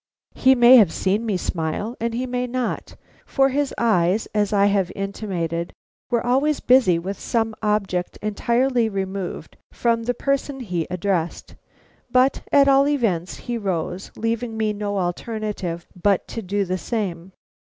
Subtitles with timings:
[0.33, 4.65] He may have seen me smile and he may not, for his eyes, as I
[4.65, 5.73] have intimated,
[6.09, 11.53] were always busy with some object entirely removed from the person he addressed;
[12.09, 17.33] but at all events he rose, leaving me no alternative but to do the same.